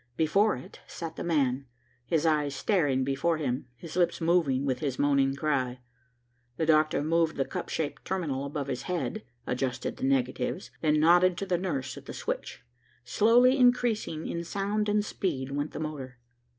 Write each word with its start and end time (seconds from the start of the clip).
Before 0.17 0.55
it 0.55 0.79
sat 0.87 1.15
the 1.15 1.23
man, 1.23 1.67
his 2.07 2.25
eyes 2.25 2.55
staring 2.55 3.03
before 3.03 3.37
him, 3.37 3.67
his 3.75 3.95
lips 3.95 4.19
moving 4.19 4.65
with 4.65 4.79
his 4.79 4.97
moaning 4.97 5.35
cry. 5.35 5.79
The 6.57 6.65
doctor 6.65 7.03
moved 7.03 7.35
the 7.35 7.45
cup 7.45 7.69
shaped 7.69 8.03
terminal 8.03 8.45
above 8.47 8.65
his 8.65 8.81
head, 8.89 9.23
adjusted 9.45 9.97
the 9.97 10.05
negatives, 10.05 10.71
then 10.81 10.99
nodded 10.99 11.37
to 11.37 11.45
the 11.45 11.59
nurse 11.59 11.97
at 11.99 12.07
the 12.07 12.13
switch. 12.13 12.63
Slowly 13.05 13.59
increasing 13.59 14.25
in 14.27 14.43
sound 14.43 14.89
and 14.89 15.05
speed 15.05 15.51
went 15.51 15.69
the 15.69 15.79
motor. 15.79 16.17